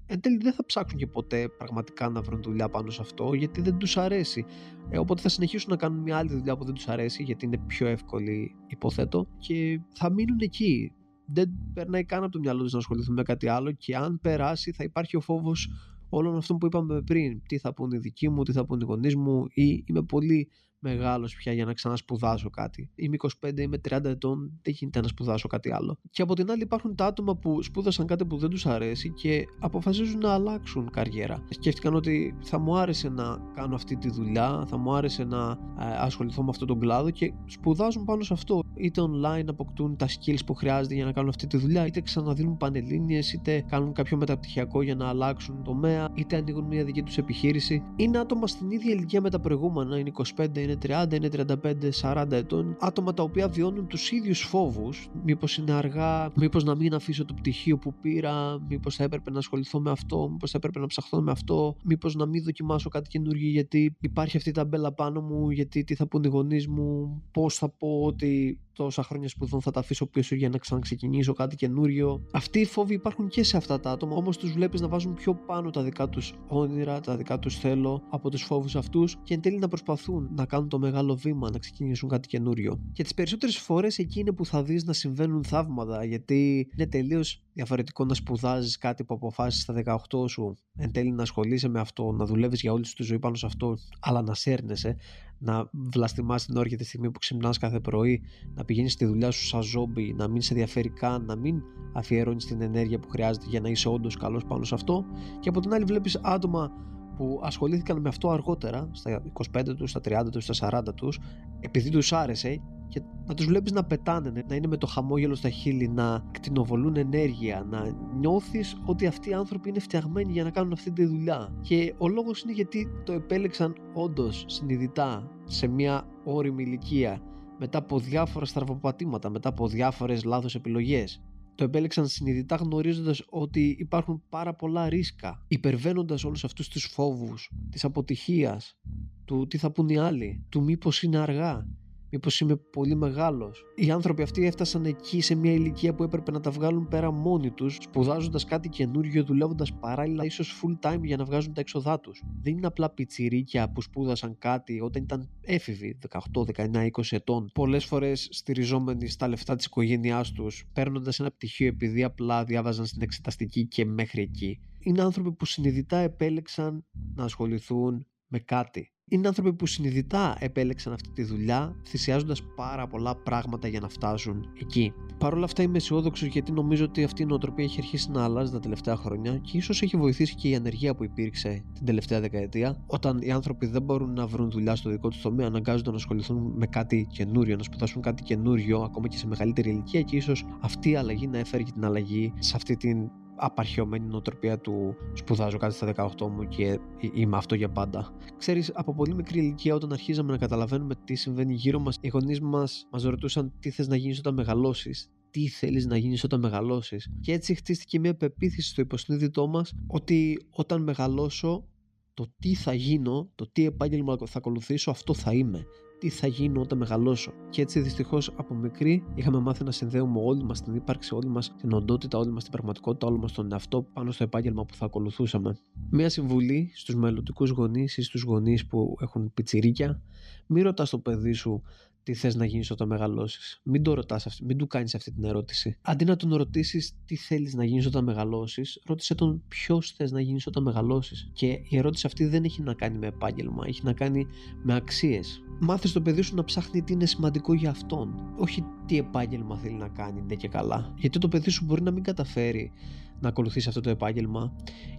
εν 0.06 0.20
τέλει 0.20 0.36
δεν 0.36 0.52
θα 0.52 0.64
ψάξουν 0.64 0.98
και 0.98 1.06
ποτέ 1.06 1.48
πραγματικά 1.48 2.08
να 2.08 2.20
βρουν 2.22 2.42
δουλειά 2.42 2.68
πάνω 2.68 2.90
σε 2.90 3.00
αυτό 3.00 3.34
γιατί 3.34 3.60
δεν 3.60 3.76
τους 3.76 3.96
αρέσει. 3.96 4.44
Ε, 4.90 4.98
οπότε 4.98 5.20
θα 5.20 5.28
συνεχίσουν 5.28 5.70
να 5.70 5.76
κάνουν 5.76 6.02
μια 6.02 6.16
άλλη 6.16 6.30
δουλειά 6.30 6.56
που 6.56 6.64
δεν 6.64 6.74
τους 6.74 6.88
αρέσει 6.88 7.22
γιατί 7.22 7.44
είναι 7.44 7.58
πιο 7.66 7.86
εύκολη 7.86 8.54
υποθέτω 8.66 9.26
και 9.38 9.80
θα 9.94 10.12
μείνουν 10.12 10.38
εκεί. 10.40 10.92
Δεν 11.26 11.50
περνάει 11.74 12.04
καν 12.04 12.22
από 12.22 12.32
το 12.32 12.38
μυαλό 12.38 12.62
τους 12.62 12.72
να 12.72 12.78
ασχοληθούν 12.78 13.14
με 13.14 13.22
κάτι 13.22 13.48
άλλο 13.48 13.72
και 13.72 13.96
αν 13.96 14.20
περάσει 14.22 14.72
θα 14.72 14.84
υπάρχει 14.84 15.16
ο 15.16 15.20
φόβος 15.20 15.70
όλων 16.08 16.36
αυτών 16.36 16.58
που 16.58 16.66
είπαμε 16.66 17.02
πριν. 17.02 17.42
Τι 17.46 17.58
θα 17.58 17.74
πούνε 17.74 17.96
οι 17.96 17.98
δικοί 17.98 18.28
μου, 18.28 18.42
τι 18.42 18.52
θα 18.52 18.64
πούνε 18.66 18.84
οι 18.84 18.86
γονείς 18.86 19.16
μου 19.16 19.44
ή 19.54 19.84
είμαι 19.86 20.02
πολύ 20.02 20.48
μεγάλος 20.86 21.34
πια 21.34 21.52
για 21.52 21.64
να 21.64 21.72
ξανασπουδάσω 21.72 22.50
κάτι. 22.50 22.90
Είμαι 22.94 23.16
25, 23.40 23.58
είμαι 23.58 23.80
30 23.88 24.04
ετών, 24.04 24.60
δεν 24.62 24.74
γίνεται 24.76 25.00
να 25.00 25.08
σπουδάσω 25.08 25.48
κάτι 25.48 25.72
άλλο. 25.72 25.98
Και 26.10 26.22
από 26.22 26.34
την 26.34 26.50
άλλη 26.50 26.62
υπάρχουν 26.62 26.94
τα 26.94 27.06
άτομα 27.06 27.36
που 27.36 27.62
σπούδασαν 27.62 28.06
κάτι 28.06 28.24
που 28.24 28.36
δεν 28.36 28.50
τους 28.50 28.66
αρέσει 28.66 29.10
και 29.10 29.44
αποφασίζουν 29.58 30.20
να 30.20 30.32
αλλάξουν 30.32 30.90
καριέρα. 30.90 31.44
Σκέφτηκαν 31.48 31.94
ότι 31.94 32.36
θα 32.42 32.58
μου 32.58 32.76
άρεσε 32.76 33.08
να 33.08 33.38
κάνω 33.54 33.74
αυτή 33.74 33.96
τη 33.96 34.10
δουλειά, 34.10 34.64
θα 34.68 34.76
μου 34.76 34.94
άρεσε 34.94 35.24
να 35.24 35.50
ε, 35.80 35.84
ασχοληθώ 35.98 36.42
με 36.42 36.48
αυτόν 36.50 36.66
τον 36.66 36.80
κλάδο 36.80 37.10
και 37.10 37.32
σπουδάζουν 37.46 38.04
πάνω 38.04 38.22
σε 38.22 38.32
αυτό. 38.32 38.60
Είτε 38.74 39.00
online 39.02 39.44
αποκτούν 39.48 39.96
τα 39.96 40.06
skills 40.06 40.44
που 40.46 40.54
χρειάζεται 40.54 40.94
για 40.94 41.04
να 41.04 41.12
κάνουν 41.12 41.28
αυτή 41.28 41.46
τη 41.46 41.56
δουλειά, 41.56 41.86
είτε 41.86 42.00
ξαναδίνουν 42.00 42.56
πανελλήνιες, 42.56 43.32
είτε 43.32 43.64
κάνουν 43.68 43.92
κάποιο 43.92 44.16
μεταπτυχιακό 44.16 44.82
για 44.82 44.94
να 44.94 45.08
αλλάξουν 45.08 45.62
τομέα, 45.62 46.08
είτε 46.14 46.36
ανοίγουν 46.36 46.64
μια 46.64 46.84
δική 46.84 47.02
τους 47.02 47.18
επιχείρηση. 47.18 47.82
Είναι 47.96 48.18
άτομα 48.18 48.46
στην 48.46 48.70
ίδια 48.70 48.94
ηλικία 48.94 49.20
με 49.20 49.30
τα 49.30 49.40
προηγούμενα, 49.40 49.98
είναι 49.98 50.10
25, 50.36 50.58
είναι 50.58 50.75
30, 50.82 51.14
είναι 51.14 51.28
35, 51.28 51.90
40 52.00 52.26
ετών, 52.30 52.76
άτομα 52.80 53.14
τα 53.14 53.22
οποία 53.22 53.48
βιώνουν 53.48 53.86
τους 53.86 54.10
ίδιους 54.10 54.40
φόβους. 54.40 55.08
Μήπως 55.24 55.56
είναι 55.56 55.72
αργά, 55.72 56.30
μήπως 56.34 56.64
να 56.64 56.74
μην 56.74 56.94
αφήσω 56.94 57.24
το 57.24 57.34
πτυχίο 57.34 57.78
που 57.78 57.94
πήρα, 58.00 58.60
μήπως 58.68 58.96
θα 58.96 59.04
έπρεπε 59.04 59.30
να 59.30 59.38
ασχοληθώ 59.38 59.80
με 59.80 59.90
αυτό, 59.90 60.28
μήπως 60.30 60.50
θα 60.50 60.56
έπρεπε 60.58 60.78
να 60.78 60.86
ψαχθώ 60.86 61.20
με 61.20 61.30
αυτό, 61.30 61.76
μήπως 61.84 62.14
να 62.14 62.26
μην 62.26 62.44
δοκιμάσω 62.44 62.88
κάτι 62.88 63.08
καινούργιο 63.08 63.48
γιατί 63.48 63.96
υπάρχει 64.00 64.36
αυτή 64.36 64.48
η 64.48 64.52
ταμπέλα 64.52 64.92
πάνω 64.92 65.20
μου, 65.20 65.50
γιατί 65.50 65.84
τι 65.84 65.94
θα 65.94 66.06
πούν 66.06 66.22
οι 66.24 66.28
γονείς 66.28 66.68
μου, 66.68 67.22
πώς 67.30 67.54
θα 67.54 67.68
πω 67.68 68.00
ότι 68.02 68.60
τόσα 68.76 69.02
χρόνια 69.02 69.28
σπουδών 69.28 69.60
θα 69.60 69.70
τα 69.70 69.80
αφήσω 69.80 70.06
πίσω 70.06 70.34
για 70.34 70.48
να 70.48 70.58
ξαναξεκινήσω 70.58 71.32
κάτι 71.32 71.56
καινούριο. 71.56 72.22
Αυτοί 72.32 72.60
οι 72.60 72.64
φόβοι 72.64 72.94
υπάρχουν 72.94 73.28
και 73.28 73.42
σε 73.42 73.56
αυτά 73.56 73.80
τα 73.80 73.90
άτομα, 73.90 74.16
όμως 74.16 74.36
τους 74.36 74.52
βλέπεις 74.52 74.80
να 74.80 74.88
βάζουν 74.88 75.14
πιο 75.14 75.34
πάνω 75.34 75.70
τα 75.70 75.82
δικά 75.82 76.08
τους 76.08 76.34
όνειρα, 76.48 77.00
τα 77.00 77.16
δικά 77.16 77.38
τους 77.38 77.58
θέλω 77.58 78.02
από 78.10 78.30
τους 78.30 78.42
φόβους 78.42 78.76
αυτούς 78.76 79.16
και 79.22 79.34
εν 79.34 79.40
τέλει 79.40 79.58
να 79.58 79.68
προσπαθούν 79.68 80.28
να 80.34 80.44
κάνουν 80.44 80.68
το 80.68 80.78
μεγάλο 80.78 81.16
βήμα, 81.16 81.50
να 81.50 81.58
ξεκινήσουν 81.58 82.08
κάτι 82.08 82.28
καινούριο. 82.28 82.80
Και 82.92 83.02
τις 83.02 83.14
περισσότερες 83.14 83.58
φορές 83.58 83.98
εκεί 83.98 84.20
είναι 84.20 84.32
που 84.32 84.46
θα 84.46 84.62
δεις 84.62 84.84
να 84.84 84.92
συμβαίνουν 84.92 85.44
θαύματα, 85.44 86.04
γιατί 86.04 86.68
είναι 86.76 86.86
τελείως 86.86 87.42
διαφορετικό 87.52 88.04
να 88.04 88.14
σπουδάζεις 88.14 88.78
κάτι 88.78 89.04
που 89.04 89.14
αποφάσισες 89.14 89.62
στα 89.62 90.00
18 90.10 90.28
σου, 90.28 90.56
εν 90.76 90.92
τέλει 90.92 91.12
να 91.12 91.22
ασχολείσαι 91.22 91.68
με 91.68 91.80
αυτό, 91.80 92.12
να 92.12 92.24
δουλεύεις 92.24 92.60
για 92.60 92.72
όλη 92.72 92.86
σου 92.86 92.94
τη 92.94 93.02
ζωή 93.02 93.18
πάνω 93.18 93.34
σε 93.34 93.46
αυτό, 93.46 93.76
αλλά 94.00 94.22
να 94.22 94.34
σέρνεσαι, 94.34 94.96
να 95.38 95.68
βλαστημάς 95.72 96.46
την 96.46 96.56
όρια 96.56 96.76
τη 96.76 96.84
στιγμή 96.84 97.10
που 97.10 97.18
ξυπνάς 97.18 97.58
κάθε 97.58 97.80
πρωί, 97.80 98.22
να 98.54 98.64
πηγαίνεις 98.64 98.92
στη 98.92 99.04
δουλειά 99.04 99.30
σου 99.30 99.46
σαν 99.46 99.62
ζόμπι, 99.62 100.14
να 100.16 100.28
μην 100.28 100.42
σε 100.42 100.52
ενδιαφέρει 100.52 100.88
καν, 100.88 101.24
να 101.24 101.36
μην 101.36 101.62
αφιερώνεις 101.92 102.44
την 102.46 102.60
ενέργεια 102.60 102.98
που 102.98 103.08
χρειάζεται 103.08 103.46
για 103.48 103.60
να 103.60 103.68
είσαι 103.68 103.88
όντως 103.88 104.16
καλός 104.16 104.44
πάνω 104.44 104.64
σε 104.64 104.74
αυτό. 104.74 105.04
Και 105.40 105.48
από 105.48 105.60
την 105.60 105.74
άλλη, 105.74 105.84
βλέπεις 105.84 106.16
άτομα 106.22 106.70
που 107.16 107.40
ασχολήθηκαν 107.42 108.00
με 108.00 108.08
αυτό 108.08 108.30
αργότερα, 108.30 108.88
στα 108.92 109.22
25 109.54 109.74
τους, 109.76 109.90
στα 109.90 110.00
30 110.00 110.30
τους, 110.30 110.44
στα 110.44 110.54
40 110.54 110.94
τους, 110.94 111.18
επειδή 111.60 111.90
τους 111.90 112.12
άρεσε 112.12 112.60
και 112.88 113.02
να 113.26 113.34
τους 113.34 113.46
βλέπεις 113.46 113.72
να 113.72 113.84
πετάνε, 113.84 114.44
να 114.48 114.54
είναι 114.54 114.66
με 114.66 114.76
το 114.76 114.86
χαμόγελο 114.86 115.34
στα 115.34 115.48
χείλη, 115.48 115.88
να 115.88 116.24
κτηνοβολούν 116.30 116.96
ενέργεια, 116.96 117.66
να 117.70 117.96
νιώθεις 118.18 118.76
ότι 118.84 119.06
αυτοί 119.06 119.30
οι 119.30 119.32
άνθρωποι 119.32 119.68
είναι 119.68 119.78
φτιαγμένοι 119.78 120.32
για 120.32 120.44
να 120.44 120.50
κάνουν 120.50 120.72
αυτή 120.72 120.90
τη 120.90 121.04
δουλειά. 121.04 121.52
Και 121.60 121.94
ο 121.98 122.08
λόγος 122.08 122.42
είναι 122.42 122.52
γιατί 122.52 122.88
το 123.04 123.12
επέλεξαν 123.12 123.74
όντως 123.94 124.44
συνειδητά 124.46 125.30
σε 125.44 125.66
μια 125.66 126.06
όρημη 126.24 126.62
ηλικία 126.62 127.20
μετά 127.58 127.78
από 127.78 127.98
διάφορα 127.98 128.44
στραβοπατήματα, 128.44 129.30
μετά 129.30 129.48
από 129.48 129.68
διάφορες 129.68 130.24
λάθος 130.24 130.54
επιλογές 130.54 131.22
το 131.56 131.64
επέλεξαν 131.64 132.08
συνειδητά 132.08 132.56
γνωρίζοντας 132.56 133.22
ότι 133.28 133.76
υπάρχουν 133.78 134.22
πάρα 134.28 134.54
πολλά 134.54 134.88
ρίσκα, 134.88 135.44
υπερβαίνοντας 135.48 136.24
όλους 136.24 136.44
αυτούς 136.44 136.68
τους 136.68 136.84
φόβους 136.84 137.50
της 137.70 137.84
αποτυχίας, 137.84 138.78
του 139.24 139.46
τι 139.46 139.58
θα 139.58 139.70
πούν 139.70 139.88
οι 139.88 139.98
άλλοι, 139.98 140.44
του 140.48 140.62
μήπως 140.62 141.02
είναι 141.02 141.18
αργά, 141.18 141.66
Μήπως 142.10 142.40
είμαι 142.40 142.56
πολύ 142.56 142.94
μεγάλος. 142.94 143.64
Οι 143.74 143.90
άνθρωποι 143.90 144.22
αυτοί 144.22 144.46
έφτασαν 144.46 144.84
εκεί 144.84 145.20
σε 145.20 145.34
μια 145.34 145.52
ηλικία 145.52 145.94
που 145.94 146.02
έπρεπε 146.02 146.30
να 146.30 146.40
τα 146.40 146.50
βγάλουν 146.50 146.88
πέρα 146.88 147.10
μόνοι 147.10 147.50
τους, 147.50 147.76
σπουδάζοντας 147.80 148.44
κάτι 148.44 148.68
καινούριο, 148.68 149.24
δουλεύοντας 149.24 149.72
παράλληλα 149.72 150.24
ίσως 150.24 150.62
full 150.62 150.88
time 150.88 151.00
για 151.02 151.16
να 151.16 151.24
βγάζουν 151.24 151.52
τα 151.52 151.60
έξοδά 151.60 152.00
τους. 152.00 152.22
Δεν 152.42 152.56
είναι 152.56 152.66
απλά 152.66 152.90
πιτσιρίκια 152.90 153.72
που 153.72 153.80
σπούδασαν 153.80 154.38
κάτι 154.38 154.80
όταν 154.80 155.02
ήταν 155.02 155.30
έφηβοι, 155.40 155.98
18, 156.32 156.44
19, 156.44 156.84
20 156.84 157.02
ετών, 157.10 157.50
πολλές 157.54 157.84
φορές 157.84 158.28
στηριζόμενοι 158.30 159.08
στα 159.08 159.28
λεφτά 159.28 159.56
της 159.56 159.64
οικογένειάς 159.66 160.32
τους, 160.32 160.64
παίρνοντας 160.72 161.20
ένα 161.20 161.30
πτυχίο 161.30 161.66
επειδή 161.66 162.02
απλά 162.02 162.44
διάβαζαν 162.44 162.86
στην 162.86 163.02
εξεταστική 163.02 163.66
και 163.66 163.84
μέχρι 163.84 164.22
εκεί. 164.22 164.60
Είναι 164.78 165.02
άνθρωποι 165.02 165.32
που 165.32 165.44
συνειδητά 165.44 165.96
επέλεξαν 165.96 166.84
να 167.14 167.24
ασχοληθούν 167.24 168.06
με 168.26 168.38
κάτι 168.38 168.90
είναι 169.10 169.26
άνθρωποι 169.26 169.52
που 169.52 169.66
συνειδητά 169.66 170.36
επέλεξαν 170.38 170.92
αυτή 170.92 171.10
τη 171.10 171.22
δουλειά, 171.22 171.76
θυσιάζοντας 171.86 172.42
πάρα 172.56 172.86
πολλά 172.86 173.16
πράγματα 173.16 173.68
για 173.68 173.80
να 173.80 173.88
φτάσουν 173.88 174.52
εκεί. 174.60 174.92
Παρ' 175.18 175.34
όλα 175.34 175.44
αυτά 175.44 175.62
είμαι 175.62 175.76
αισιόδοξο 175.76 176.26
γιατί 176.26 176.52
νομίζω 176.52 176.84
ότι 176.84 177.04
αυτή 177.04 177.22
η 177.22 177.26
νοοτροπία 177.26 177.64
έχει 177.64 177.76
αρχίσει 177.78 178.10
να 178.10 178.24
αλλάζει 178.24 178.52
τα 178.52 178.58
τελευταία 178.60 178.96
χρόνια 178.96 179.36
και 179.36 179.56
ίσως 179.56 179.82
έχει 179.82 179.96
βοηθήσει 179.96 180.34
και 180.34 180.48
η 180.48 180.54
ανεργία 180.54 180.94
που 180.94 181.04
υπήρξε 181.04 181.64
την 181.74 181.84
τελευταία 181.86 182.20
δεκαετία. 182.20 182.82
Όταν 182.86 183.18
οι 183.20 183.30
άνθρωποι 183.30 183.66
δεν 183.66 183.82
μπορούν 183.82 184.12
να 184.12 184.26
βρουν 184.26 184.50
δουλειά 184.50 184.76
στο 184.76 184.90
δικό 184.90 185.08
τους 185.08 185.20
τομέα, 185.20 185.46
αναγκάζονται 185.46 185.90
να 185.90 185.96
ασχοληθούν 185.96 186.52
με 186.56 186.66
κάτι 186.66 187.06
καινούριο, 187.10 187.56
να 187.56 187.62
σπουδάσουν 187.62 188.02
κάτι 188.02 188.22
καινούριο, 188.22 188.80
ακόμα 188.80 189.08
και 189.08 189.16
σε 189.16 189.26
μεγαλύτερη 189.26 189.70
ηλικία 189.70 190.02
και 190.02 190.16
ίσως 190.16 190.46
αυτή 190.60 190.90
η 190.90 190.96
αλλαγή 190.96 191.26
να 191.26 191.38
έφερε 191.38 191.62
την 191.62 191.84
αλλαγή 191.84 192.32
σε 192.38 192.52
αυτή 192.56 192.76
την 192.76 193.10
απαρχαιωμένη 193.36 194.06
νοοτροπία 194.06 194.58
του 194.58 194.96
σπουδάζω 195.12 195.58
κάτι 195.58 195.74
στα 195.74 196.12
18 196.18 196.28
μου 196.28 196.48
και 196.48 196.78
είμαι 197.14 197.36
αυτό 197.36 197.54
για 197.54 197.68
πάντα. 197.68 198.12
Ξέρεις, 198.38 198.70
από 198.74 198.94
πολύ 198.94 199.14
μικρή 199.14 199.38
ηλικία 199.38 199.74
όταν 199.74 199.92
αρχίζαμε 199.92 200.32
να 200.32 200.38
καταλαβαίνουμε 200.38 200.94
τι 201.04 201.14
συμβαίνει 201.14 201.54
γύρω 201.54 201.78
μας, 201.78 201.98
οι 202.00 202.08
γονείς 202.08 202.40
μας 202.40 202.86
μας 202.90 203.02
ρωτούσαν 203.02 203.52
τι 203.58 203.70
θες 203.70 203.88
να 203.88 203.96
γίνεις 203.96 204.18
όταν 204.18 204.34
μεγαλώσεις, 204.34 205.10
τι 205.30 205.48
θέλεις 205.48 205.86
να 205.86 205.96
γίνεις 205.96 206.24
όταν 206.24 206.40
μεγαλώσεις; 206.40 207.10
Και 207.20 207.32
έτσι 207.32 207.54
χτίστηκε 207.54 207.98
μια 207.98 208.16
πεποίθηση 208.16 208.68
στο 208.68 208.80
υποσυνείδητό 208.80 209.46
μας 209.46 209.72
ότι 209.86 210.46
όταν 210.50 210.82
μεγαλώσω 210.82 211.68
το 212.14 212.32
τι 212.38 212.54
θα 212.54 212.74
γίνω, 212.74 213.30
το 213.34 213.50
τι 213.52 213.64
επάγγελμα 213.64 214.16
θα 214.26 214.38
ακολουθήσω, 214.38 214.90
αυτό 214.90 215.14
θα 215.14 215.32
είμαι 215.32 215.66
τι 215.98 216.08
θα 216.08 216.26
γίνω 216.26 216.60
όταν 216.60 216.78
μεγαλώσω. 216.78 217.32
Και 217.50 217.62
έτσι 217.62 217.80
δυστυχώς 217.80 218.32
από 218.36 218.54
μικρή 218.54 219.04
είχαμε 219.14 219.38
μάθει 219.38 219.64
να 219.64 219.70
συνδέουμε 219.70 220.20
όλη 220.22 220.44
μας 220.44 220.62
την 220.62 220.74
ύπαρξη, 220.74 221.14
όλη 221.14 221.28
μας 221.28 221.54
την 221.56 221.72
οντότητα, 221.72 222.18
όλη 222.18 222.30
μας 222.30 222.42
την 222.42 222.52
πραγματικότητα, 222.52 223.06
όλο 223.06 223.18
μας 223.18 223.32
τον 223.32 223.52
εαυτό 223.52 223.82
πάνω 223.92 224.10
στο 224.10 224.24
επάγγελμα 224.24 224.64
που 224.64 224.74
θα 224.74 224.84
ακολουθούσαμε. 224.84 225.58
Μία 225.90 226.08
συμβουλή 226.08 226.70
στους 226.74 226.94
μελλοντικούς 226.94 227.50
γονείς 227.50 227.96
ή 227.96 228.02
στους 228.02 228.22
γονείς 228.22 228.66
που 228.66 228.96
έχουν 229.00 229.32
πιτσιρίκια, 229.34 230.02
μην 230.46 230.64
ρωτάς 230.64 230.90
το 230.90 230.98
παιδί 230.98 231.32
σου 231.32 231.62
τι 232.06 232.14
θες 232.14 232.34
να 232.34 232.44
γίνεις 232.44 232.70
όταν 232.70 232.88
μεγαλώσεις. 232.88 233.60
Μην 233.64 233.82
το 233.82 233.94
ρωτάς, 233.94 234.40
μην 234.42 234.56
του 234.56 234.66
κάνεις 234.66 234.94
αυτή 234.94 235.12
την 235.12 235.24
ερώτηση. 235.24 235.78
Αντί 235.82 236.04
να 236.04 236.16
τον 236.16 236.34
ρωτήσεις 236.34 236.92
τι 237.04 237.16
θέλεις 237.16 237.54
να 237.54 237.64
γίνεις 237.64 237.86
όταν 237.86 238.04
μεγαλώσεις, 238.04 238.82
ρώτησε 238.86 239.14
τον 239.14 239.42
ποιος 239.48 239.90
θες 239.90 240.10
να 240.10 240.20
γίνεις 240.20 240.46
όταν 240.46 240.62
μεγαλώσεις. 240.62 241.30
Και 241.32 241.46
η 241.46 241.76
ερώτηση 241.76 242.06
αυτή 242.06 242.26
δεν 242.26 242.44
έχει 242.44 242.62
να 242.62 242.74
κάνει 242.74 242.98
με 242.98 243.06
επάγγελμα, 243.06 243.64
έχει 243.66 243.80
να 243.84 243.92
κάνει 243.92 244.26
με 244.62 244.74
αξίες. 244.74 245.42
Μάθε 245.58 245.88
το 245.88 246.00
παιδί 246.00 246.22
σου 246.22 246.34
να 246.34 246.44
ψάχνει 246.44 246.82
τι 246.82 246.92
είναι 246.92 247.06
σημαντικό 247.06 247.54
για 247.54 247.70
αυτόν. 247.70 248.32
Όχι 248.36 248.64
τι 248.86 248.98
επάγγελμα 248.98 249.56
θέλει 249.56 249.74
να 249.74 249.88
κάνει, 249.88 250.22
ναι 250.26 250.34
και 250.34 250.48
καλά. 250.48 250.92
Γιατί 250.96 251.18
το 251.18 251.28
παιδί 251.28 251.50
σου 251.50 251.64
μπορεί 251.64 251.82
να 251.82 251.90
μην 251.90 252.02
καταφέρει 252.02 252.72
να 253.20 253.28
ακολουθήσει 253.28 253.68
αυτό 253.68 253.80
το 253.80 253.90
επάγγελμα 253.90 254.52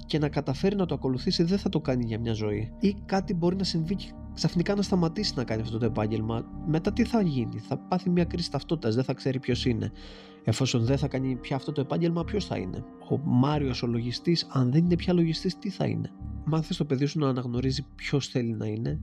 και 0.05 0.19
να 0.19 0.29
καταφέρει 0.29 0.75
να 0.75 0.85
το 0.85 0.93
ακολουθήσει 0.93 1.43
δεν 1.43 1.57
θα 1.57 1.69
το 1.69 1.79
κάνει 1.79 2.05
για 2.05 2.19
μια 2.19 2.33
ζωή. 2.33 2.71
Ή 2.79 2.95
κάτι 3.05 3.33
μπορεί 3.33 3.55
να 3.55 3.63
συμβεί 3.63 3.95
και 3.95 4.11
ξαφνικά 4.33 4.75
να 4.75 4.81
σταματήσει 4.81 5.33
να 5.35 5.43
κάνει 5.43 5.61
αυτό 5.61 5.77
το 5.77 5.85
επάγγελμα. 5.85 6.45
Μετά 6.67 6.93
τι 6.93 7.03
θα 7.03 7.21
γίνει, 7.21 7.59
θα 7.59 7.77
πάθει 7.77 8.09
μια 8.09 8.25
κρίση 8.25 8.51
ταυτότητας, 8.51 8.95
δεν 8.95 9.03
θα 9.03 9.13
ξέρει 9.13 9.39
ποιος 9.39 9.65
είναι. 9.65 9.91
Εφόσον 10.43 10.83
δεν 10.83 10.97
θα 10.97 11.07
κάνει 11.07 11.35
πια 11.35 11.55
αυτό 11.55 11.71
το 11.71 11.81
επάγγελμα, 11.81 12.23
ποιος 12.23 12.45
θα 12.45 12.57
είναι; 12.57 12.83
Ο 13.09 13.17
Μάριος 13.23 13.83
ο 13.83 13.87
λογιστής, 13.87 14.47
αν 14.49 14.71
δεν 14.71 14.83
είναι 14.83 14.95
πια 14.95 15.13
λογιστής, 15.13 15.57
τι 15.57 15.69
θα 15.69 15.85
είναι; 15.85 16.11
Μάθε 16.45 16.73
το 16.73 16.85
παιδί 16.85 17.05
σου 17.05 17.19
να 17.19 17.29
αναγνωρίζει 17.29 17.85
ποιος 17.95 18.27
θέλει 18.27 18.53
να 18.53 18.65
είναι, 18.65 18.99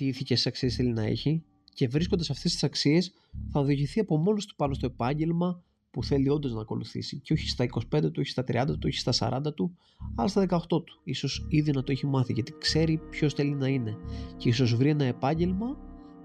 τι 0.00 0.06
ηθικές 0.06 0.46
αξίες 0.46 0.74
θέλει 0.74 0.92
να 0.92 1.02
έχει 1.02 1.42
και 1.74 1.88
βρίσκοντας 1.88 2.30
αυτές 2.30 2.52
τις 2.52 2.64
αξίες 2.64 3.12
θα 3.50 3.60
οδηγηθεί 3.60 4.00
από 4.00 4.16
μόνος 4.16 4.46
του 4.46 4.56
πάνω 4.56 4.74
στο 4.74 4.86
επάγγελμα 4.86 5.62
που 5.90 6.04
θέλει 6.04 6.28
όντως 6.28 6.52
να 6.52 6.60
ακολουθήσει 6.60 7.20
και 7.20 7.32
όχι 7.32 7.48
στα 7.48 7.64
25 7.64 8.02
του, 8.02 8.12
όχι 8.18 8.30
στα 8.30 8.44
30 8.48 8.64
του, 8.66 8.78
όχι 8.84 8.98
στα 8.98 9.12
40 9.46 9.54
του, 9.54 9.76
αλλά 10.16 10.28
στα 10.28 10.46
18 10.48 10.58
του. 10.68 11.00
Ίσως 11.04 11.46
ήδη 11.48 11.72
να 11.72 11.82
το 11.82 11.92
έχει 11.92 12.06
μάθει 12.06 12.32
γιατί 12.32 12.54
ξέρει 12.58 13.00
ποιος 13.10 13.34
θέλει 13.34 13.54
να 13.54 13.68
είναι 13.68 13.96
και 14.36 14.48
ίσως 14.48 14.74
βρει 14.74 14.88
ένα 14.88 15.04
επάγγελμα 15.04 15.76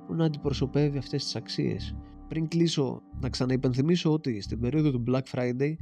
που 0.08 0.13
να 0.13 0.25
αντιπροσωπεύει 0.25 0.98
αυτές 0.98 1.24
τις 1.24 1.36
αξίες. 1.36 1.96
Πριν 2.27 2.48
κλείσω, 2.48 3.01
να 3.20 3.29
ξαναυπενθυμίσω 3.29 4.12
ότι 4.12 4.41
στην 4.41 4.60
περίοδο 4.60 4.91
του 4.91 5.03
Black 5.08 5.22
Friday 5.32 5.75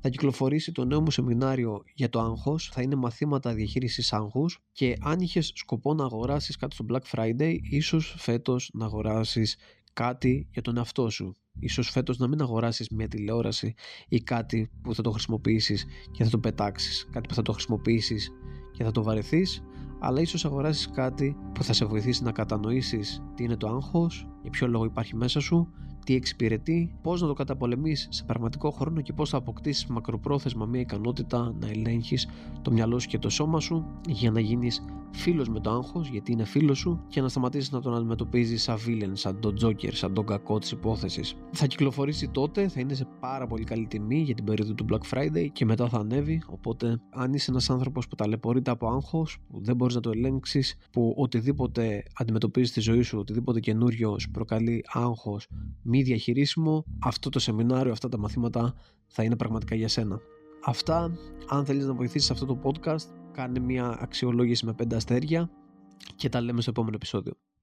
θα 0.00 0.08
κυκλοφορήσει 0.08 0.72
το 0.72 0.84
νέο 0.84 1.00
μου 1.00 1.10
σεμινάριο 1.10 1.82
για 1.94 2.08
το 2.08 2.20
άγχος, 2.20 2.70
θα 2.72 2.82
είναι 2.82 2.94
μαθήματα 2.94 3.54
διαχείρισης 3.54 4.12
άγχους 4.12 4.58
και 4.72 4.96
αν 5.00 5.20
είχες 5.20 5.52
σκοπό 5.54 5.94
να 5.94 6.04
αγοράσεις 6.04 6.56
κάτι 6.56 6.74
στο 6.74 6.84
Black 6.88 7.16
Friday, 7.16 7.56
ίσως 7.62 8.14
φέτος 8.18 8.70
να 8.72 8.84
αγοράσεις 8.84 9.56
κάτι 9.92 10.48
για 10.52 10.62
τον 10.62 10.76
εαυτό 10.76 11.10
σου. 11.10 11.36
Ίσως 11.60 11.90
φέτος 11.90 12.18
να 12.18 12.28
μην 12.28 12.40
αγοράσεις 12.40 12.88
μια 12.88 13.08
τηλεόραση 13.08 13.74
ή 14.08 14.20
κάτι 14.20 14.70
που 14.82 14.94
θα 14.94 15.02
το 15.02 15.10
χρησιμοποιήσεις 15.10 15.86
και 16.10 16.24
θα 16.24 16.30
το 16.30 16.38
πετάξεις. 16.38 17.08
Κάτι 17.12 17.28
που 17.28 17.34
θα 17.34 17.42
το 17.42 17.52
χρησιμοποιήσεις 17.52 18.30
και 18.72 18.84
θα 18.84 18.90
το 18.90 19.02
βαρεθείς. 19.02 19.62
Αλλά 20.00 20.20
ίσως 20.20 20.44
αγοράσεις 20.44 20.90
κάτι 20.90 21.36
που 21.54 21.64
θα 21.64 21.72
σε 21.72 21.84
βοηθήσει 21.84 22.22
να 22.22 22.32
κατανοήσεις 22.32 23.22
τι 23.34 23.44
είναι 23.44 23.56
το 23.56 23.68
άγχος, 23.68 24.28
για 24.42 24.50
ποιο 24.50 24.66
λόγο 24.66 24.84
υπάρχει 24.84 25.16
μέσα 25.16 25.40
σου 25.40 25.72
τι 26.08 26.14
εξυπηρετεί, 26.14 26.90
πώς 27.02 27.20
να 27.20 27.26
το 27.26 27.32
καταπολεμήσει 27.32 28.08
σε 28.10 28.24
πραγματικό 28.24 28.70
χρόνο 28.70 29.00
και 29.00 29.12
πώς 29.12 29.30
θα 29.30 29.36
αποκτήσεις 29.36 29.86
μακροπρόθεσμα 29.86 30.66
μια 30.66 30.80
ικανότητα 30.80 31.54
να 31.60 31.68
ελέγχεις 31.68 32.28
το 32.62 32.72
μυαλό 32.72 32.98
σου 32.98 33.08
και 33.08 33.18
το 33.18 33.28
σώμα 33.28 33.60
σου 33.60 33.84
για 34.08 34.30
να 34.30 34.40
γίνεις 34.40 34.82
φίλος 35.12 35.48
με 35.48 35.60
το 35.60 35.70
άγχος, 35.70 36.08
γιατί 36.08 36.32
είναι 36.32 36.44
φίλος 36.44 36.78
σου, 36.78 37.04
και 37.08 37.20
να 37.20 37.28
σταματήσεις 37.28 37.70
να 37.70 37.80
τον 37.80 37.94
αντιμετωπίζεις 37.94 38.62
σαν 38.62 38.76
villain, 38.86 39.10
σαν 39.12 39.40
τον 39.40 39.56
Joker, 39.62 39.92
σαν 39.92 40.14
τον 40.14 40.26
κακό 40.26 40.58
της 40.58 40.70
υπόθεσης. 40.70 41.34
Θα 41.52 41.66
κυκλοφορήσει 41.66 42.28
τότε, 42.28 42.68
θα 42.68 42.80
είναι 42.80 42.94
σε 42.94 43.06
πάρα 43.20 43.46
πολύ 43.46 43.64
καλή 43.64 43.86
τιμή 43.86 44.18
για 44.18 44.34
την 44.34 44.44
περίοδο 44.44 44.74
του 44.74 44.86
Black 44.90 45.16
Friday 45.16 45.46
και 45.52 45.64
μετά 45.64 45.88
θα 45.88 45.98
ανέβει. 45.98 46.42
Οπότε, 46.46 47.00
αν 47.10 47.32
είσαι 47.32 47.50
ένας 47.50 47.70
άνθρωπος 47.70 48.08
που 48.08 48.14
ταλαιπωρείται 48.14 48.70
από 48.70 48.88
άγχος, 48.88 49.38
που 49.48 49.60
δεν 49.62 49.76
μπορείς 49.76 49.94
να 49.94 50.00
το 50.00 50.10
ελέγξεις, 50.10 50.76
που 50.92 51.14
οτιδήποτε 51.16 52.02
αντιμετωπίζεις 52.14 52.70
στη 52.70 52.80
ζωή 52.80 53.02
σου, 53.02 53.18
οτιδήποτε 53.18 53.60
καινούριο 53.60 54.18
σου 54.18 54.30
προκαλεί 54.30 54.84
άγχος, 54.92 55.48
μη 55.98 56.04
διαχειρίσιμο, 56.04 56.84
αυτό 56.98 57.28
το 57.28 57.38
σεμινάριο, 57.38 57.92
αυτά 57.92 58.08
τα 58.08 58.18
μαθήματα 58.18 58.74
θα 59.06 59.22
είναι 59.22 59.36
πραγματικά 59.36 59.74
για 59.74 59.88
σένα. 59.88 60.20
Αυτά, 60.64 61.12
αν 61.48 61.64
θέλεις 61.64 61.86
να 61.86 61.94
βοηθήσεις 61.94 62.30
αυτό 62.30 62.46
το 62.46 62.60
podcast, 62.64 63.06
κάνε 63.32 63.58
μια 63.58 63.96
αξιολόγηση 64.00 64.66
με 64.66 64.74
5 64.82 64.94
αστέρια 64.94 65.50
και 66.16 66.28
τα 66.28 66.40
λέμε 66.40 66.60
στο 66.60 66.70
επόμενο 66.70 66.94
επεισόδιο. 66.96 67.32